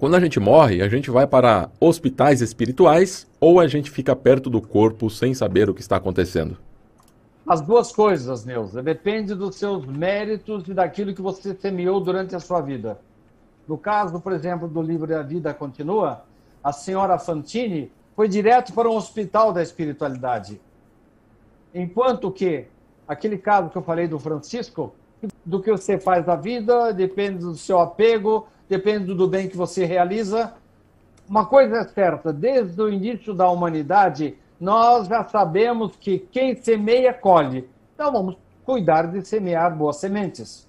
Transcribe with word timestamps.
Quando 0.00 0.14
a 0.14 0.20
gente 0.20 0.40
morre, 0.40 0.80
a 0.80 0.88
gente 0.88 1.10
vai 1.10 1.26
para 1.26 1.68
hospitais 1.78 2.40
espirituais 2.40 3.26
ou 3.38 3.60
a 3.60 3.66
gente 3.68 3.90
fica 3.90 4.16
perto 4.16 4.48
do 4.48 4.58
corpo 4.58 5.10
sem 5.10 5.34
saber 5.34 5.68
o 5.68 5.74
que 5.74 5.82
está 5.82 5.96
acontecendo? 5.96 6.56
As 7.46 7.60
duas 7.60 7.92
coisas, 7.92 8.46
Neuza. 8.46 8.82
Depende 8.82 9.34
dos 9.34 9.56
seus 9.56 9.84
méritos 9.84 10.66
e 10.66 10.72
daquilo 10.72 11.14
que 11.14 11.20
você 11.20 11.54
semeou 11.54 12.00
durante 12.00 12.34
a 12.34 12.40
sua 12.40 12.62
vida. 12.62 12.98
No 13.68 13.76
caso, 13.76 14.18
por 14.22 14.32
exemplo, 14.32 14.66
do 14.66 14.80
livro 14.80 15.14
A 15.14 15.20
Vida 15.20 15.52
Continua, 15.52 16.24
a 16.64 16.72
senhora 16.72 17.18
Fantini 17.18 17.92
foi 18.16 18.26
direto 18.26 18.72
para 18.72 18.88
um 18.88 18.96
hospital 18.96 19.52
da 19.52 19.62
espiritualidade. 19.62 20.58
Enquanto 21.74 22.30
que 22.30 22.64
aquele 23.06 23.36
caso 23.36 23.68
que 23.68 23.76
eu 23.76 23.82
falei 23.82 24.08
do 24.08 24.18
Francisco, 24.18 24.94
do 25.44 25.60
que 25.60 25.70
você 25.70 26.00
faz 26.00 26.24
na 26.24 26.36
vida, 26.36 26.90
depende 26.90 27.40
do 27.40 27.54
seu 27.54 27.78
apego, 27.78 28.48
depende 28.70 29.12
do 29.12 29.26
bem 29.26 29.48
que 29.48 29.56
você 29.56 29.84
realiza. 29.84 30.54
Uma 31.28 31.44
coisa 31.44 31.78
é 31.78 31.84
certa, 31.88 32.32
desde 32.32 32.80
o 32.80 32.88
início 32.88 33.34
da 33.34 33.50
humanidade, 33.50 34.36
nós 34.60 35.08
já 35.08 35.24
sabemos 35.24 35.96
que 35.96 36.20
quem 36.30 36.54
semeia, 36.54 37.12
colhe. 37.12 37.68
Então 37.94 38.12
vamos 38.12 38.36
cuidar 38.64 39.08
de 39.08 39.26
semear 39.26 39.76
boas 39.76 39.96
sementes. 39.96 40.68